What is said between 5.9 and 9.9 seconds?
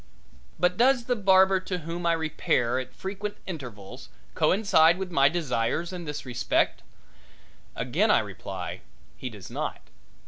in this respect? Again I reply he does not.